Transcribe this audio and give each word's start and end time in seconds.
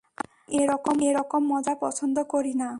আমি 0.91 1.05
এরকম 1.11 1.41
মজা 1.51 1.73
পছন্দ 1.81 2.17
করি 2.23 2.53
না। 2.53 2.69